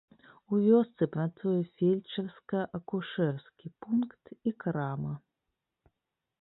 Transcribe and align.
У 0.55 0.61
вёсцы 0.67 1.07
працуе 1.15 1.57
фельчарска-акушэрскі 1.81 3.67
пункт 3.85 4.23
і 4.49 4.57
крама. 4.65 5.13